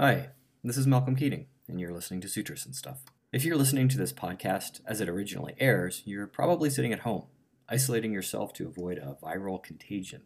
Hi, 0.00 0.28
this 0.62 0.76
is 0.76 0.86
Malcolm 0.86 1.16
Keating, 1.16 1.46
and 1.66 1.80
you're 1.80 1.92
listening 1.92 2.20
to 2.20 2.28
Sutras 2.28 2.64
and 2.64 2.72
Stuff. 2.72 3.00
If 3.32 3.44
you're 3.44 3.56
listening 3.56 3.88
to 3.88 3.98
this 3.98 4.12
podcast 4.12 4.80
as 4.86 5.00
it 5.00 5.08
originally 5.08 5.56
airs, 5.58 6.02
you're 6.04 6.28
probably 6.28 6.70
sitting 6.70 6.92
at 6.92 7.00
home, 7.00 7.24
isolating 7.68 8.12
yourself 8.12 8.52
to 8.52 8.68
avoid 8.68 8.98
a 8.98 9.16
viral 9.20 9.60
contagion. 9.60 10.22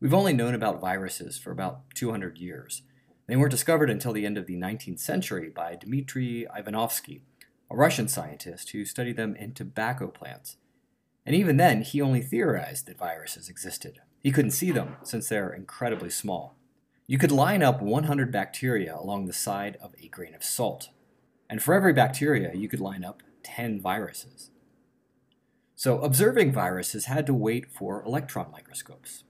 We've 0.00 0.14
only 0.14 0.32
known 0.32 0.54
about 0.54 0.80
viruses 0.80 1.36
for 1.36 1.50
about 1.50 1.92
200 1.96 2.38
years. 2.38 2.82
They 3.26 3.34
weren't 3.34 3.50
discovered 3.50 3.90
until 3.90 4.12
the 4.12 4.24
end 4.24 4.38
of 4.38 4.46
the 4.46 4.56
19th 4.56 5.00
century 5.00 5.48
by 5.48 5.74
Dmitry 5.74 6.46
Ivanovsky, 6.56 7.22
a 7.68 7.74
Russian 7.74 8.06
scientist 8.06 8.70
who 8.70 8.84
studied 8.84 9.16
them 9.16 9.34
in 9.34 9.54
tobacco 9.54 10.06
plants. 10.06 10.58
And 11.26 11.34
even 11.34 11.56
then, 11.56 11.82
he 11.82 12.00
only 12.00 12.22
theorized 12.22 12.86
that 12.86 12.98
viruses 12.98 13.48
existed. 13.48 13.98
He 14.22 14.30
couldn't 14.30 14.52
see 14.52 14.70
them 14.70 14.98
since 15.02 15.28
they're 15.28 15.52
incredibly 15.52 16.10
small. 16.10 16.56
You 17.06 17.18
could 17.18 17.32
line 17.32 17.62
up 17.62 17.82
100 17.82 18.32
bacteria 18.32 18.96
along 18.96 19.26
the 19.26 19.34
side 19.34 19.76
of 19.82 19.94
a 20.02 20.08
grain 20.08 20.34
of 20.34 20.42
salt, 20.42 20.88
and 21.50 21.62
for 21.62 21.74
every 21.74 21.92
bacteria, 21.92 22.54
you 22.54 22.66
could 22.66 22.80
line 22.80 23.04
up 23.04 23.22
10 23.42 23.78
viruses. 23.78 24.50
So, 25.76 26.00
observing 26.00 26.52
viruses 26.52 27.04
had 27.04 27.26
to 27.26 27.34
wait 27.34 27.70
for 27.70 28.02
electron 28.02 28.50
microscopes. 28.50 29.24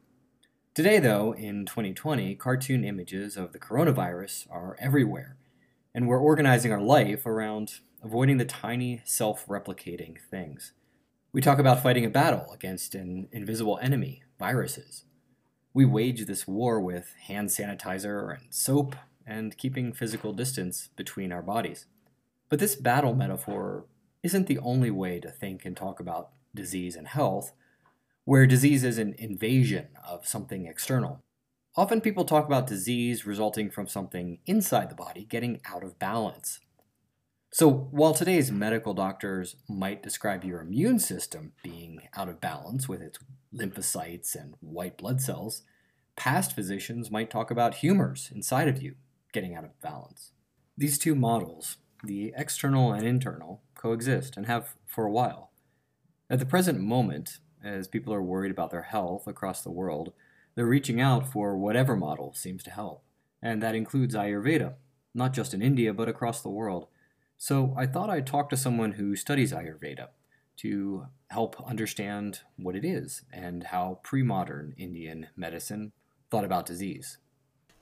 Today, 0.72 1.00
though, 1.00 1.34
in 1.34 1.66
2020, 1.66 2.36
cartoon 2.36 2.84
images 2.84 3.36
of 3.36 3.52
the 3.52 3.58
coronavirus 3.58 4.46
are 4.52 4.76
everywhere, 4.78 5.36
and 5.92 6.06
we're 6.06 6.20
organizing 6.20 6.70
our 6.70 6.80
life 6.80 7.26
around 7.26 7.80
avoiding 8.04 8.36
the 8.36 8.44
tiny, 8.44 9.02
self 9.04 9.46
replicating 9.46 10.16
things. 10.30 10.74
We 11.32 11.40
talk 11.40 11.58
about 11.58 11.82
fighting 11.82 12.04
a 12.04 12.10
battle 12.10 12.52
against 12.52 12.94
an 12.94 13.26
invisible 13.32 13.80
enemy, 13.82 14.22
viruses. 14.38 15.04
We 15.74 15.84
wage 15.84 16.26
this 16.26 16.46
war 16.46 16.80
with 16.80 17.14
hand 17.26 17.48
sanitizer 17.48 18.32
and 18.32 18.54
soap 18.54 18.94
and 19.26 19.58
keeping 19.58 19.92
physical 19.92 20.32
distance 20.32 20.90
between 20.94 21.32
our 21.32 21.42
bodies. 21.42 21.86
But 22.48 22.60
this 22.60 22.76
battle 22.76 23.14
metaphor 23.14 23.86
isn't 24.22 24.46
the 24.46 24.60
only 24.60 24.92
way 24.92 25.18
to 25.18 25.32
think 25.32 25.64
and 25.64 25.76
talk 25.76 25.98
about 25.98 26.30
disease 26.54 26.94
and 26.94 27.08
health, 27.08 27.52
where 28.24 28.46
disease 28.46 28.84
is 28.84 28.98
an 28.98 29.16
invasion 29.18 29.88
of 30.06 30.28
something 30.28 30.66
external. 30.66 31.18
Often 31.76 32.02
people 32.02 32.24
talk 32.24 32.46
about 32.46 32.68
disease 32.68 33.26
resulting 33.26 33.68
from 33.68 33.88
something 33.88 34.38
inside 34.46 34.90
the 34.90 34.94
body 34.94 35.24
getting 35.24 35.60
out 35.64 35.82
of 35.82 35.98
balance. 35.98 36.60
So, 37.54 37.70
while 37.70 38.14
today's 38.14 38.50
medical 38.50 38.94
doctors 38.94 39.54
might 39.68 40.02
describe 40.02 40.42
your 40.42 40.60
immune 40.60 40.98
system 40.98 41.52
being 41.62 42.00
out 42.16 42.28
of 42.28 42.40
balance 42.40 42.88
with 42.88 43.00
its 43.00 43.20
lymphocytes 43.54 44.34
and 44.34 44.56
white 44.58 44.98
blood 44.98 45.20
cells, 45.20 45.62
past 46.16 46.52
physicians 46.52 47.12
might 47.12 47.30
talk 47.30 47.52
about 47.52 47.76
humors 47.76 48.28
inside 48.34 48.66
of 48.66 48.82
you 48.82 48.96
getting 49.32 49.54
out 49.54 49.62
of 49.62 49.80
balance. 49.80 50.32
These 50.76 50.98
two 50.98 51.14
models, 51.14 51.76
the 52.02 52.32
external 52.36 52.92
and 52.92 53.06
internal, 53.06 53.62
coexist 53.76 54.36
and 54.36 54.46
have 54.46 54.74
for 54.84 55.04
a 55.04 55.12
while. 55.12 55.52
At 56.28 56.40
the 56.40 56.46
present 56.46 56.80
moment, 56.80 57.38
as 57.62 57.86
people 57.86 58.12
are 58.12 58.20
worried 58.20 58.50
about 58.50 58.72
their 58.72 58.82
health 58.82 59.28
across 59.28 59.62
the 59.62 59.70
world, 59.70 60.12
they're 60.56 60.66
reaching 60.66 61.00
out 61.00 61.30
for 61.30 61.56
whatever 61.56 61.94
model 61.94 62.34
seems 62.34 62.64
to 62.64 62.72
help. 62.72 63.04
And 63.40 63.62
that 63.62 63.76
includes 63.76 64.16
Ayurveda, 64.16 64.74
not 65.14 65.32
just 65.32 65.54
in 65.54 65.62
India, 65.62 65.94
but 65.94 66.08
across 66.08 66.42
the 66.42 66.48
world. 66.48 66.88
So 67.44 67.74
I 67.76 67.84
thought 67.84 68.08
I'd 68.08 68.26
talk 68.26 68.48
to 68.48 68.56
someone 68.56 68.92
who 68.92 69.16
studies 69.16 69.52
Ayurveda 69.52 70.08
to 70.56 71.08
help 71.28 71.62
understand 71.68 72.40
what 72.56 72.74
it 72.74 72.86
is 72.86 73.22
and 73.30 73.64
how 73.64 73.98
pre 74.02 74.22
modern 74.22 74.74
Indian 74.78 75.26
medicine 75.36 75.92
thought 76.30 76.46
about 76.46 76.64
disease. 76.64 77.18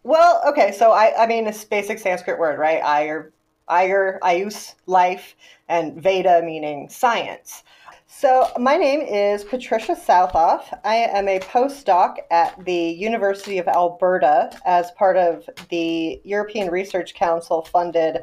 Well, 0.03 0.43
okay, 0.49 0.73
so 0.73 0.91
I, 0.91 1.15
I 1.17 1.27
mean, 1.29 1.47
it's 1.47 1.65
basic 1.65 2.01
Sanskrit 2.01 2.41
word, 2.41 2.59
right? 2.59 2.83
Ayur, 2.83 3.31
Ayur, 3.71 4.19
Ayus, 4.19 4.75
life, 4.87 5.37
and 5.69 6.03
Veda 6.03 6.43
meaning 6.45 6.89
science. 6.89 7.63
So, 8.09 8.51
my 8.59 8.77
name 8.77 9.01
is 9.01 9.45
Patricia 9.45 9.95
Sauthoff. 9.95 10.77
I 10.85 10.97
am 10.97 11.29
a 11.29 11.39
postdoc 11.39 12.17
at 12.33 12.63
the 12.65 12.75
University 12.75 13.59
of 13.59 13.69
Alberta 13.69 14.51
as 14.67 14.91
part 14.91 15.17
of 15.17 15.49
the 15.71 16.21
European 16.25 16.69
Research 16.69 17.15
Council 17.15 17.63
funded 17.63 18.23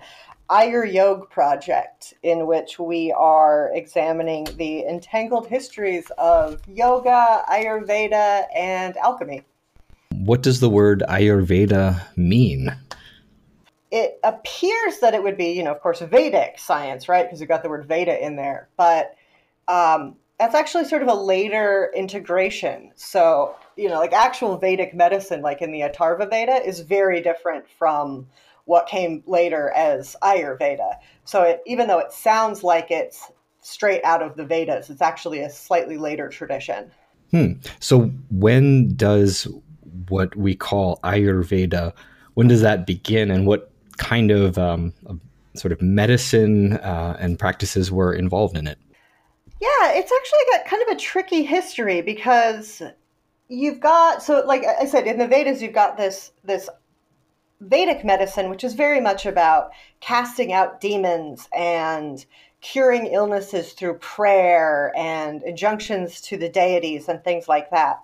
AyurYog 0.49 1.29
project, 1.29 2.15
in 2.23 2.47
which 2.47 2.79
we 2.79 3.11
are 3.11 3.71
examining 3.73 4.45
the 4.57 4.83
entangled 4.85 5.47
histories 5.47 6.11
of 6.17 6.61
yoga, 6.67 7.43
Ayurveda, 7.47 8.45
and 8.55 8.97
alchemy. 8.97 9.43
What 10.11 10.41
does 10.41 10.59
the 10.59 10.69
word 10.69 11.03
Ayurveda 11.07 12.01
mean? 12.17 12.75
It 13.91 14.19
appears 14.23 14.99
that 14.99 15.13
it 15.13 15.23
would 15.23 15.37
be, 15.37 15.51
you 15.51 15.63
know, 15.63 15.71
of 15.71 15.81
course, 15.81 16.01
Vedic 16.01 16.59
science, 16.59 17.07
right? 17.07 17.25
Because 17.25 17.39
you've 17.39 17.49
got 17.49 17.63
the 17.63 17.69
word 17.69 17.87
Veda 17.87 18.23
in 18.23 18.35
there. 18.35 18.69
But 18.75 19.15
um, 19.67 20.15
that's 20.39 20.55
actually 20.55 20.85
sort 20.85 21.01
of 21.01 21.07
a 21.07 21.13
later 21.13 21.91
integration. 21.95 22.91
So, 22.95 23.55
you 23.75 23.87
know, 23.87 23.99
like 23.99 24.13
actual 24.13 24.57
Vedic 24.57 24.93
medicine, 24.95 25.41
like 25.41 25.61
in 25.61 25.71
the 25.71 25.81
Atharva 25.81 26.29
Veda, 26.29 26.65
is 26.65 26.79
very 26.79 27.21
different 27.21 27.67
from 27.69 28.27
what 28.69 28.85
came 28.85 29.23
later 29.25 29.71
as 29.71 30.15
Ayurveda. 30.21 30.93
So 31.25 31.41
it, 31.41 31.63
even 31.65 31.87
though 31.87 31.97
it 31.97 32.13
sounds 32.13 32.63
like 32.63 32.91
it's 32.91 33.31
straight 33.61 34.03
out 34.03 34.21
of 34.21 34.35
the 34.35 34.45
Vedas, 34.45 34.91
it's 34.91 35.01
actually 35.01 35.39
a 35.39 35.49
slightly 35.49 35.97
later 35.97 36.29
tradition. 36.29 36.91
Hmm. 37.31 37.53
So 37.79 38.11
when 38.29 38.95
does 38.95 39.47
what 40.09 40.35
we 40.35 40.55
call 40.55 40.99
Ayurveda, 41.03 41.93
when 42.35 42.47
does 42.47 42.61
that 42.61 42.85
begin 42.85 43.31
and 43.31 43.47
what 43.47 43.71
kind 43.97 44.29
of, 44.29 44.59
um, 44.59 44.93
sort 45.55 45.71
of 45.71 45.81
medicine 45.81 46.73
uh, 46.73 47.17
and 47.19 47.39
practices 47.39 47.91
were 47.91 48.13
involved 48.13 48.55
in 48.55 48.67
it? 48.67 48.77
Yeah, 49.59 49.93
it's 49.93 50.11
actually 50.11 50.39
got 50.51 50.65
kind 50.67 50.83
of 50.83 50.95
a 50.95 50.99
tricky 50.99 51.43
history 51.43 52.01
because 52.01 52.83
you've 53.47 53.79
got 53.79 54.21
so 54.21 54.43
like 54.45 54.63
I 54.63 54.85
said 54.85 55.07
in 55.07 55.17
the 55.17 55.27
Vedas 55.27 55.59
you've 55.59 55.73
got 55.73 55.97
this 55.97 56.31
this 56.43 56.69
Vedic 57.61 58.05
medicine, 58.05 58.49
which 58.49 58.63
is 58.63 58.73
very 58.73 59.01
much 59.01 59.25
about 59.25 59.71
casting 59.99 60.53
out 60.53 60.79
demons 60.79 61.49
and 61.53 62.25
curing 62.61 63.07
illnesses 63.07 63.73
through 63.73 63.95
prayer 63.95 64.93
and 64.95 65.43
injunctions 65.43 66.21
to 66.21 66.37
the 66.37 66.49
deities 66.49 67.07
and 67.07 67.23
things 67.23 67.47
like 67.47 67.69
that. 67.71 67.99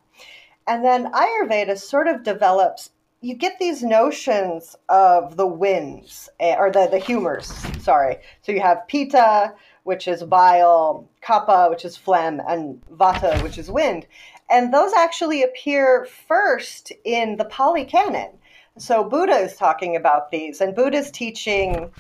And 0.67 0.83
then 0.83 1.11
Ayurveda 1.11 1.77
sort 1.77 2.07
of 2.07 2.23
develops, 2.23 2.89
you 3.21 3.35
get 3.35 3.59
these 3.59 3.83
notions 3.83 4.75
of 4.89 5.37
the 5.37 5.47
winds, 5.47 6.29
eh, 6.39 6.55
or 6.57 6.71
the, 6.71 6.87
the 6.89 6.99
humors, 6.99 7.47
sorry. 7.81 8.17
So 8.41 8.51
you 8.51 8.61
have 8.61 8.87
Pitta, 8.87 9.53
which 9.83 10.07
is 10.07 10.23
bile, 10.23 11.07
Kapha, 11.21 11.69
which 11.69 11.85
is 11.85 11.95
phlegm, 11.95 12.41
and 12.47 12.81
Vata, 12.91 13.41
which 13.43 13.57
is 13.57 13.69
wind. 13.69 14.07
And 14.49 14.73
those 14.73 14.93
actually 14.93 15.43
appear 15.43 16.07
first 16.27 16.91
in 17.03 17.37
the 17.37 17.45
Pali 17.45 17.85
Canon. 17.85 18.31
So 18.77 19.03
Buddha 19.03 19.35
is 19.35 19.55
talking 19.55 19.95
about 19.95 20.31
these, 20.31 20.59
and 20.59 20.75
Buddha's 20.75 21.09
teaching 21.09 21.91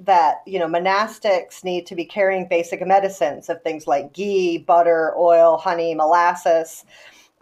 that 0.00 0.38
you 0.46 0.58
know 0.58 0.66
monastics 0.66 1.62
need 1.62 1.86
to 1.86 1.94
be 1.94 2.04
carrying 2.04 2.48
basic 2.48 2.84
medicines 2.86 3.48
of 3.48 3.62
things 3.62 3.86
like 3.86 4.12
ghee, 4.12 4.58
butter, 4.58 5.14
oil, 5.16 5.56
honey, 5.56 5.94
molasses, 5.94 6.84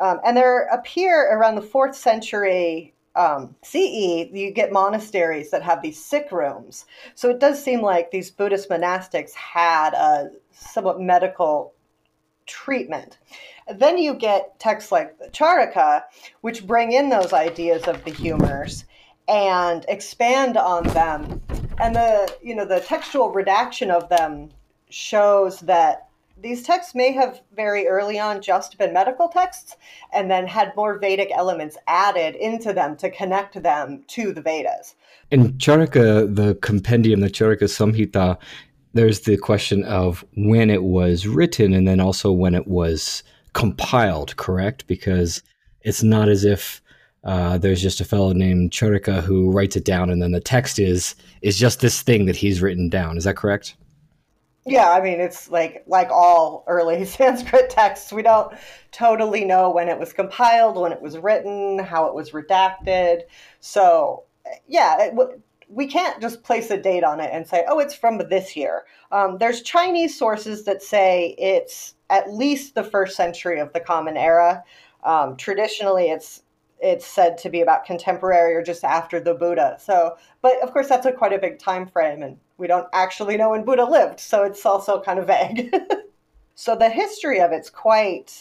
um, 0.00 0.20
and 0.24 0.36
there 0.36 0.66
appear 0.66 1.32
around 1.36 1.54
the 1.54 1.62
fourth 1.62 1.96
century 1.96 2.92
um, 3.16 3.54
CE, 3.62 4.28
you 4.32 4.52
get 4.54 4.70
monasteries 4.70 5.50
that 5.50 5.62
have 5.62 5.82
these 5.82 6.02
sick 6.02 6.30
rooms. 6.30 6.86
So 7.16 7.28
it 7.30 7.40
does 7.40 7.62
seem 7.62 7.82
like 7.82 8.10
these 8.10 8.30
Buddhist 8.30 8.68
monastics 8.68 9.32
had 9.34 9.92
a 9.94 10.30
somewhat 10.52 11.00
medical 11.00 11.74
treatment. 12.48 13.18
Then 13.72 13.98
you 13.98 14.14
get 14.14 14.58
texts 14.58 14.90
like 14.90 15.18
the 15.18 15.28
Charaka, 15.28 16.02
which 16.40 16.66
bring 16.66 16.92
in 16.92 17.10
those 17.10 17.32
ideas 17.32 17.84
of 17.84 18.02
the 18.04 18.10
humors 18.10 18.84
and 19.28 19.84
expand 19.88 20.56
on 20.56 20.84
them. 20.88 21.40
And 21.78 21.94
the 21.94 22.34
you 22.42 22.56
know 22.56 22.64
the 22.64 22.80
textual 22.80 23.30
redaction 23.30 23.90
of 23.90 24.08
them 24.08 24.50
shows 24.90 25.60
that 25.60 26.08
these 26.40 26.62
texts 26.62 26.94
may 26.94 27.12
have 27.12 27.40
very 27.54 27.86
early 27.86 28.18
on 28.18 28.40
just 28.40 28.78
been 28.78 28.92
medical 28.92 29.28
texts 29.28 29.76
and 30.12 30.30
then 30.30 30.46
had 30.46 30.74
more 30.76 30.98
Vedic 30.98 31.30
elements 31.34 31.76
added 31.86 32.36
into 32.36 32.72
them 32.72 32.96
to 32.96 33.10
connect 33.10 33.60
them 33.62 34.04
to 34.08 34.32
the 34.32 34.40
Vedas. 34.40 34.94
In 35.30 35.54
Charaka, 35.54 36.32
the 36.32 36.54
compendium, 36.56 37.20
the 37.20 37.30
Charaka 37.30 37.64
Samhita, 37.64 38.38
there's 38.98 39.20
the 39.20 39.36
question 39.36 39.84
of 39.84 40.24
when 40.34 40.70
it 40.70 40.82
was 40.82 41.24
written 41.24 41.72
and 41.72 41.86
then 41.86 42.00
also 42.00 42.32
when 42.32 42.52
it 42.52 42.66
was 42.66 43.22
compiled, 43.52 44.36
correct? 44.36 44.88
Because 44.88 45.40
it's 45.82 46.02
not 46.02 46.28
as 46.28 46.44
if 46.44 46.82
uh, 47.22 47.58
there's 47.58 47.80
just 47.80 48.00
a 48.00 48.04
fellow 48.04 48.32
named 48.32 48.72
Charaka 48.72 49.22
who 49.22 49.52
writes 49.52 49.76
it 49.76 49.84
down 49.84 50.10
and 50.10 50.20
then 50.20 50.32
the 50.32 50.40
text 50.40 50.80
is 50.80 51.14
is 51.42 51.56
just 51.56 51.80
this 51.80 52.02
thing 52.02 52.26
that 52.26 52.34
he's 52.34 52.60
written 52.60 52.88
down. 52.88 53.16
Is 53.16 53.22
that 53.22 53.36
correct? 53.36 53.76
Yeah, 54.66 54.90
I 54.90 55.00
mean 55.00 55.20
it's 55.20 55.48
like 55.48 55.84
like 55.86 56.10
all 56.10 56.64
early 56.66 57.04
Sanskrit 57.04 57.70
texts, 57.70 58.12
we 58.12 58.22
don't 58.22 58.52
totally 58.90 59.44
know 59.44 59.70
when 59.70 59.88
it 59.88 60.00
was 60.00 60.12
compiled, 60.12 60.76
when 60.76 60.90
it 60.90 61.00
was 61.00 61.16
written, 61.16 61.78
how 61.78 62.06
it 62.06 62.14
was 62.14 62.32
redacted. 62.32 63.20
So 63.60 64.24
yeah, 64.66 65.00
it, 65.04 65.14
we 65.68 65.86
can't 65.86 66.20
just 66.20 66.42
place 66.42 66.70
a 66.70 66.80
date 66.80 67.04
on 67.04 67.20
it 67.20 67.30
and 67.32 67.46
say, 67.46 67.64
oh, 67.68 67.78
it's 67.78 67.94
from 67.94 68.18
this 68.30 68.56
year. 68.56 68.84
Um, 69.12 69.38
there's 69.38 69.62
Chinese 69.62 70.18
sources 70.18 70.64
that 70.64 70.82
say 70.82 71.34
it's 71.38 71.94
at 72.10 72.32
least 72.32 72.74
the 72.74 72.84
first 72.84 73.16
century 73.16 73.60
of 73.60 73.72
the 73.72 73.80
Common 73.80 74.16
Era. 74.16 74.64
Um, 75.04 75.36
traditionally, 75.36 76.10
it's 76.10 76.42
it's 76.80 77.06
said 77.06 77.36
to 77.38 77.50
be 77.50 77.60
about 77.60 77.84
contemporary 77.84 78.54
or 78.54 78.62
just 78.62 78.84
after 78.84 79.18
the 79.18 79.34
Buddha. 79.34 79.76
So, 79.80 80.16
but 80.42 80.62
of 80.62 80.72
course, 80.72 80.88
that's 80.88 81.06
a 81.06 81.12
quite 81.12 81.32
a 81.32 81.38
big 81.38 81.58
time 81.58 81.86
frame, 81.86 82.22
and 82.22 82.38
we 82.56 82.66
don't 82.66 82.86
actually 82.92 83.36
know 83.36 83.50
when 83.50 83.64
Buddha 83.64 83.84
lived, 83.84 84.20
so 84.20 84.44
it's 84.44 84.64
also 84.64 85.00
kind 85.00 85.18
of 85.18 85.26
vague. 85.26 85.74
so 86.54 86.76
the 86.76 86.88
history 86.88 87.40
of 87.40 87.52
it's 87.52 87.68
quite 87.68 88.32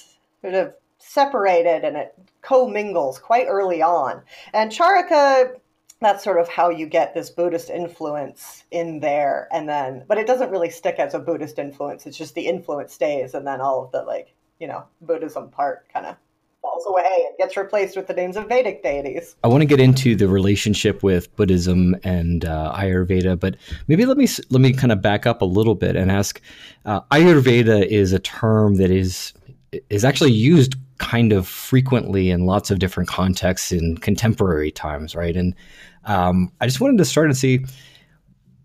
sort 0.41 0.53
of 0.53 0.73
separated 0.99 1.83
and 1.83 1.97
it 1.97 2.13
commingles 2.41 3.19
quite 3.19 3.47
early 3.47 3.81
on. 3.81 4.21
And 4.53 4.71
Charaka 4.71 5.55
that's 5.99 6.23
sort 6.23 6.39
of 6.39 6.47
how 6.47 6.69
you 6.69 6.85
get 6.85 7.13
this 7.13 7.29
Buddhist 7.29 7.69
influence 7.69 8.63
in 8.71 8.99
there. 8.99 9.47
And 9.51 9.67
then, 9.67 10.05
but 10.07 10.17
it 10.17 10.27
doesn't 10.27 10.51
really 10.51 10.69
stick 10.69 10.95
as 10.99 11.13
a 11.13 11.19
Buddhist 11.19 11.57
influence. 11.57 12.05
It's 12.05 12.17
just 12.17 12.35
the 12.35 12.47
influence 12.47 12.93
stays. 12.93 13.33
And 13.33 13.47
then 13.47 13.61
all 13.61 13.83
of 13.83 13.91
the, 13.91 14.03
like, 14.03 14.33
you 14.59 14.67
know, 14.67 14.83
Buddhism 15.01 15.49
part 15.49 15.91
kind 15.91 16.05
of 16.05 16.15
falls 16.61 16.85
away 16.87 17.25
and 17.27 17.37
gets 17.37 17.57
replaced 17.57 17.95
with 17.95 18.07
the 18.07 18.13
names 18.13 18.35
of 18.35 18.47
Vedic 18.47 18.83
deities. 18.83 19.35
I 19.43 19.47
want 19.47 19.61
to 19.61 19.65
get 19.65 19.79
into 19.79 20.15
the 20.15 20.27
relationship 20.27 21.03
with 21.03 21.35
Buddhism 21.35 21.95
and 22.03 22.45
uh, 22.45 22.73
Ayurveda, 22.75 23.39
but 23.39 23.55
maybe 23.87 24.05
let 24.05 24.17
me 24.17 24.27
let 24.49 24.61
me 24.61 24.73
kind 24.73 24.91
of 24.91 25.01
back 25.01 25.25
up 25.25 25.41
a 25.41 25.45
little 25.45 25.75
bit 25.75 25.95
and 25.95 26.11
ask. 26.11 26.41
Uh, 26.85 27.01
Ayurveda 27.11 27.85
is 27.85 28.13
a 28.13 28.19
term 28.19 28.75
that 28.75 28.91
is 28.91 29.33
is 29.89 30.03
actually 30.03 30.31
used 30.31 30.75
kind 30.97 31.31
of 31.31 31.47
frequently 31.47 32.29
in 32.29 32.45
lots 32.45 32.71
of 32.71 32.79
different 32.79 33.09
contexts 33.09 33.71
in 33.71 33.97
contemporary 33.97 34.71
times, 34.71 35.15
right? 35.15 35.35
And 35.35 35.53
um, 36.05 36.51
I 36.61 36.65
just 36.65 36.81
wanted 36.81 36.97
to 36.97 37.05
start 37.05 37.27
and 37.27 37.37
see 37.37 37.65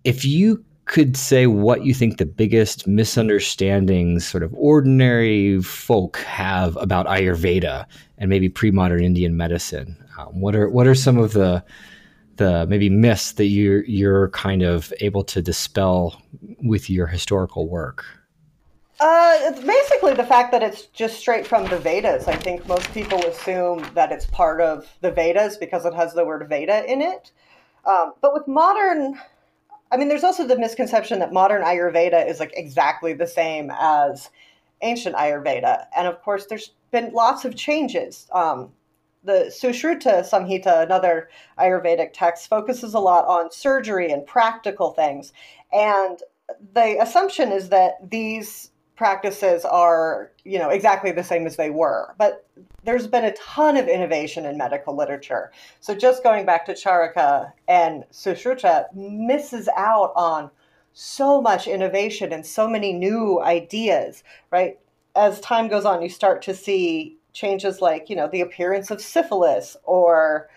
if 0.05 0.25
you 0.25 0.64
could 0.87 1.17
say 1.17 1.46
what 1.46 1.84
you 1.84 1.94
think 1.94 2.19
the 2.19 2.26
biggest 2.26 2.87
misunderstandings 2.87 4.26
sort 4.26 4.43
of 4.43 4.52
ordinary 4.55 5.62
folk 5.62 6.19
have 6.19 6.76
about 6.76 7.06
Ayurveda 7.06 7.87
and 8.19 8.29
maybe 8.29 8.49
pre-modern 8.49 9.02
Indian 9.02 9.37
medicine. 9.37 9.96
Um, 10.19 10.40
what 10.40 10.55
are 10.55 10.69
what 10.69 10.87
are 10.87 10.94
some 10.94 11.19
of 11.19 11.32
the 11.32 11.64
the 12.37 12.67
maybe 12.67 12.90
myths 12.90 13.32
that 13.32 13.46
you're 13.46 13.84
you're 13.84 14.29
kind 14.31 14.62
of 14.62 14.93
able 15.00 15.23
to 15.25 15.40
dispel 15.40 16.20
with 16.62 16.90
your 16.90 17.06
historical 17.06 17.69
work? 17.69 18.05
Uh, 19.04 19.37
it's 19.40 19.58
basically 19.58 20.14
the 20.14 20.22
fact 20.22 20.52
that 20.52 20.62
it's 20.62 20.82
just 20.87 21.19
straight 21.19 21.44
from 21.44 21.66
the 21.66 21.76
Vedas. 21.76 22.28
I 22.28 22.37
think 22.37 22.69
most 22.69 22.94
people 22.94 23.19
assume 23.25 23.84
that 23.94 24.12
it's 24.12 24.26
part 24.26 24.60
of 24.60 24.88
the 25.00 25.10
Vedas 25.10 25.56
because 25.56 25.84
it 25.84 25.93
has 25.93 26.14
the 26.14 26.25
word 26.25 26.49
Veda 26.49 26.84
in 26.88 27.02
it. 27.02 27.32
Um, 27.84 28.12
but 28.20 28.32
with 28.32 28.46
modern, 28.46 29.19
I 29.90 29.96
mean, 29.96 30.06
there's 30.06 30.22
also 30.22 30.46
the 30.46 30.56
misconception 30.56 31.19
that 31.19 31.32
modern 31.32 31.64
Ayurveda 31.64 32.31
is 32.31 32.38
like 32.38 32.52
exactly 32.54 33.12
the 33.12 33.26
same 33.26 33.72
as 33.76 34.31
ancient 34.82 35.16
Ayurveda. 35.16 35.87
And 35.96 36.06
of 36.06 36.22
course, 36.22 36.46
there's 36.46 36.70
been 36.93 37.12
lots 37.12 37.44
of 37.44 37.56
changes. 37.56 38.28
Um, 38.31 38.70
the 39.25 39.52
Sushruta 39.52 40.20
Samhita, 40.20 40.81
another 40.81 41.28
Ayurvedic 41.58 42.10
text, 42.12 42.48
focuses 42.48 42.94
a 42.94 43.00
lot 43.00 43.26
on 43.26 43.50
surgery 43.50 44.12
and 44.12 44.25
practical 44.25 44.93
things. 44.93 45.32
And 45.72 46.20
the 46.72 47.02
assumption 47.02 47.50
is 47.50 47.70
that 47.70 48.08
these 48.08 48.69
practices 48.97 49.65
are, 49.65 50.31
you 50.44 50.59
know, 50.59 50.69
exactly 50.69 51.12
the 51.12 51.25
same 51.25 51.47
as 51.47 51.56
they 51.56 51.71
were. 51.71 52.15
But 52.19 52.47
there's 52.85 53.06
been 53.06 53.25
a 53.25 53.35
ton 53.35 53.77
of 53.77 53.89
innovation 53.89 54.44
in 54.44 54.59
medical 54.59 54.97
literature. 54.97 55.53
So 55.81 55.94
just 55.94 56.23
going 56.23 56.44
back 56.44 56.67
to 56.67 56.75
Charaka 56.75 57.53
and 57.69 58.05
Sushruta 58.12 58.93
misses 58.94 59.69
out 59.77 60.12
on 60.15 60.50
so 60.93 61.41
much 61.41 61.67
innovation 61.67 62.33
and 62.33 62.44
so 62.44 62.69
many 62.69 62.93
new 62.93 63.41
ideas, 63.41 64.25
right? 64.50 64.79
As 65.17 65.41
time 65.41 65.69
goes 65.69 65.85
on, 65.85 66.03
you 66.03 66.09
start 66.09 66.43
to 66.43 66.55
see 66.55 67.17
changes 67.33 67.81
like, 67.81 68.11
you 68.11 68.17
know, 68.17 68.29
the 68.29 68.43
appearance 68.43 68.91
of 68.91 69.00
syphilis 69.00 69.77
or 69.85 70.49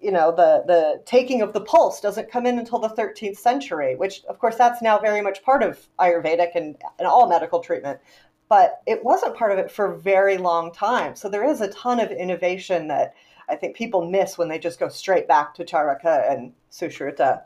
you 0.00 0.10
know 0.10 0.32
the 0.32 0.64
the 0.66 1.02
taking 1.04 1.42
of 1.42 1.52
the 1.52 1.60
pulse 1.60 2.00
doesn't 2.00 2.30
come 2.30 2.46
in 2.46 2.58
until 2.58 2.78
the 2.78 2.88
13th 2.88 3.36
century 3.36 3.96
which 3.96 4.24
of 4.24 4.38
course 4.38 4.56
that's 4.56 4.82
now 4.82 4.98
very 4.98 5.20
much 5.20 5.42
part 5.42 5.62
of 5.62 5.86
ayurvedic 5.98 6.54
and, 6.54 6.76
and 6.98 7.06
all 7.06 7.28
medical 7.28 7.60
treatment. 7.60 8.00
But 8.48 8.82
it 8.86 9.04
wasn't 9.04 9.36
part 9.36 9.52
of 9.52 9.58
it 9.58 9.70
for 9.70 9.92
a 9.92 9.98
very 9.98 10.36
long 10.36 10.72
time. 10.72 11.14
So 11.14 11.28
there 11.28 11.48
is 11.48 11.60
a 11.60 11.68
ton 11.68 12.00
of 12.00 12.10
innovation 12.10 12.88
that 12.88 13.14
i 13.48 13.56
think 13.56 13.76
people 13.76 14.08
miss 14.08 14.38
when 14.38 14.48
they 14.48 14.58
just 14.58 14.78
go 14.78 14.88
straight 14.88 15.26
back 15.26 15.54
to 15.54 15.64
charaka 15.64 16.30
and 16.30 16.52
sushruta. 16.70 17.42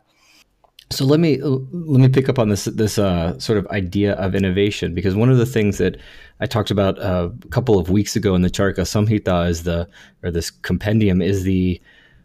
So 0.90 1.04
let 1.04 1.18
me 1.18 1.38
let 1.40 2.00
me 2.00 2.08
pick 2.08 2.28
up 2.28 2.38
on 2.38 2.50
this 2.50 2.66
this 2.66 2.98
uh, 2.98 3.38
sort 3.38 3.58
of 3.58 3.66
idea 3.68 4.12
of 4.14 4.34
innovation 4.34 4.94
because 4.94 5.14
one 5.14 5.30
of 5.30 5.38
the 5.38 5.46
things 5.46 5.78
that 5.78 5.96
I 6.40 6.46
talked 6.46 6.70
about 6.70 6.98
uh, 7.00 7.30
a 7.42 7.48
couple 7.48 7.78
of 7.78 7.90
weeks 7.90 8.16
ago 8.16 8.34
in 8.34 8.42
the 8.42 8.50
Charaka 8.50 8.82
Samhita 8.82 9.48
is 9.48 9.64
the 9.64 9.88
or 10.22 10.30
this 10.30 10.50
compendium 10.50 11.20
is 11.20 11.42
the 11.42 11.80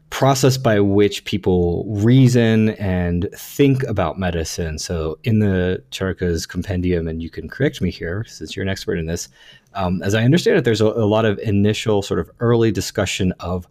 process 0.09 0.57
by 0.57 0.79
which 0.79 1.23
people 1.25 1.85
reason 1.87 2.69
and 2.71 3.29
think 3.35 3.83
about 3.83 4.17
medicine. 4.17 4.79
So, 4.79 5.19
in 5.23 5.39
the 5.39 5.83
Charaka's 5.91 6.45
compendium, 6.45 7.07
and 7.07 7.21
you 7.21 7.29
can 7.29 7.47
correct 7.47 7.81
me 7.81 7.91
here 7.91 8.25
since 8.27 8.55
you're 8.55 8.63
an 8.63 8.69
expert 8.69 8.97
in 8.97 9.05
this, 9.05 9.29
um, 9.75 10.01
as 10.01 10.15
I 10.15 10.23
understand 10.23 10.57
it, 10.57 10.63
there's 10.63 10.81
a, 10.81 10.87
a, 10.87 11.05
lot 11.05 11.25
of 11.25 11.37
initial 11.39 12.01
sort 12.01 12.19
of 12.19 12.29
early 12.39 12.71
discussion 12.71 13.33
of 13.39 13.67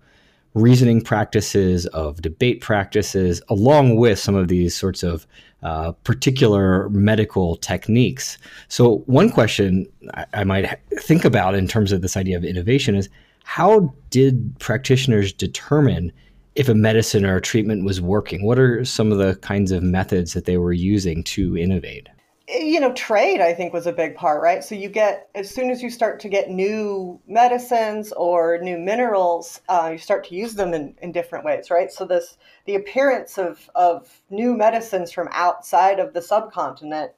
reasoning 0.55 1.01
practices, 1.01 1.87
of 1.87 2.23
debate 2.23 2.61
practices, 2.61 3.43
along 3.49 3.97
with 3.97 4.19
some 4.19 4.35
of 4.35 4.49
these 4.49 4.77
sorts 4.77 5.03
of 5.03 5.27
uh, 5.63 5.93
particular 6.05 6.89
medical 6.91 7.57
techniques. 7.57 8.39
So, 8.69 8.99
one 9.07 9.31
question 9.31 9.87
I, 10.15 10.27
I 10.35 10.45
might 10.45 10.79
think 11.01 11.25
about 11.25 11.55
in 11.55 11.67
terms 11.67 11.91
of 11.91 12.01
this 12.01 12.17
idea 12.17 12.37
of 12.37 12.45
innovation 12.45 12.95
is 12.95 13.09
how 13.49 13.95
did 14.11 14.55
practitioners 14.59 15.33
determine 15.33 16.13
if 16.55 16.69
a 16.69 16.75
medicine 16.75 17.25
or 17.25 17.37
a 17.37 17.41
treatment 17.41 17.83
was 17.83 17.99
working? 17.99 18.45
What 18.45 18.59
are 18.59 18.85
some 18.85 19.11
of 19.11 19.17
the 19.17 19.37
kinds 19.37 19.73
of 19.73 19.83
methods 19.83 20.35
that 20.35 20.45
they 20.45 20.59
were 20.59 20.75
using 20.75 21.25
to 21.25 21.57
innovate? 21.57 22.09
You 22.47 22.79
know, 22.79 22.93
trade, 22.93 23.41
I 23.41 23.55
think, 23.55 23.73
was 23.73 23.87
a 23.87 23.93
big 23.93 24.17
part, 24.17 24.43
right? 24.43 24.63
So 24.63 24.75
you 24.75 24.91
get, 24.91 25.31
as 25.35 25.49
soon 25.49 25.71
as 25.71 25.83
you 25.83 25.89
start 25.89 26.21
to 26.21 26.29
get 26.29 26.51
new 26.51 27.19
medicines 27.27 28.13
or 28.13 28.59
new 28.59 28.77
minerals, 28.77 29.63
uh, 29.71 29.89
you 29.93 29.99
start 29.99 30.25
to 30.29 30.35
use 30.35 30.53
them 30.53 30.75
in, 30.75 30.95
in 31.01 31.11
different 31.11 31.47
ways, 31.47 31.71
right? 31.71 31.91
So 31.91 32.05
this, 32.05 32.37
the 32.67 32.75
appearance 32.75 33.39
of, 33.39 33.71
of 33.75 34.21
new 34.29 34.55
medicines 34.59 35.11
from 35.11 35.31
outside 35.33 35.99
of 35.99 36.13
the 36.13 36.21
subcontinent 36.21 37.13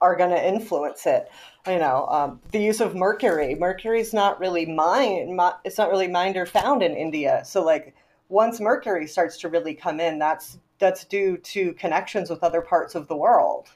are 0.00 0.16
going 0.16 0.30
to 0.30 0.48
influence 0.48 1.06
it. 1.06 1.30
You 1.66 1.78
know, 1.78 2.06
um, 2.08 2.40
the 2.52 2.60
use 2.60 2.80
of 2.80 2.94
mercury. 2.94 3.54
Mercury 3.54 4.00
is 4.00 4.14
not 4.14 4.40
really 4.40 4.66
mined. 4.66 5.38
It's 5.64 5.78
not 5.78 5.90
really 5.90 6.08
mined 6.08 6.36
or 6.36 6.46
found 6.46 6.82
in 6.82 6.94
India. 6.94 7.42
So, 7.44 7.62
like, 7.62 7.94
once 8.30 8.60
mercury 8.60 9.06
starts 9.06 9.36
to 9.36 9.48
really 9.48 9.74
come 9.74 10.00
in 10.00 10.18
that's 10.18 10.58
that's 10.78 11.04
due 11.04 11.36
to 11.36 11.74
connections 11.74 12.30
with 12.30 12.42
other 12.42 12.62
parts 12.62 12.94
of 12.94 13.06
the 13.08 13.16
world 13.16 13.68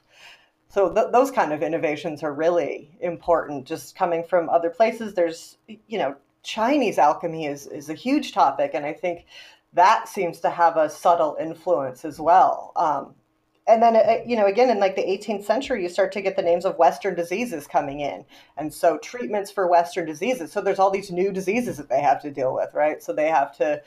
so 0.69 0.91
th- 0.91 1.11
those 1.11 1.29
kind 1.29 1.53
of 1.53 1.61
innovations 1.61 2.23
are 2.23 2.33
really 2.33 2.89
important 3.01 3.67
just 3.67 3.95
coming 3.95 4.23
from 4.23 4.49
other 4.49 4.69
places 4.69 5.13
there's 5.13 5.57
you 5.67 5.99
know 5.99 6.15
chinese 6.41 6.97
alchemy 6.97 7.45
is 7.45 7.67
is 7.67 7.89
a 7.89 7.93
huge 7.93 8.31
topic 8.31 8.71
and 8.73 8.85
i 8.85 8.93
think 8.93 9.25
that 9.73 10.07
seems 10.07 10.39
to 10.39 10.49
have 10.49 10.77
a 10.77 10.89
subtle 10.89 11.37
influence 11.39 12.05
as 12.05 12.19
well 12.19 12.71
um, 12.77 13.13
and 13.67 13.81
then 13.81 13.95
uh, 13.95 14.17
you 14.25 14.35
know 14.35 14.45
again 14.45 14.69
in 14.69 14.79
like 14.79 14.95
the 14.95 15.01
18th 15.01 15.43
century 15.43 15.81
you 15.81 15.89
start 15.89 16.11
to 16.11 16.21
get 16.21 16.35
the 16.35 16.41
names 16.41 16.65
of 16.65 16.77
western 16.77 17.15
diseases 17.15 17.67
coming 17.67 17.99
in 17.99 18.23
and 18.57 18.73
so 18.73 18.97
treatments 18.99 19.49
for 19.49 19.67
western 19.67 20.05
diseases 20.05 20.51
so 20.51 20.61
there's 20.61 20.79
all 20.79 20.91
these 20.91 21.11
new 21.11 21.31
diseases 21.31 21.77
that 21.77 21.89
they 21.89 22.01
have 22.01 22.21
to 22.21 22.29
deal 22.29 22.53
with 22.53 22.73
right 22.73 23.01
so 23.01 23.11
they 23.13 23.27
have 23.27 23.55
to 23.55 23.81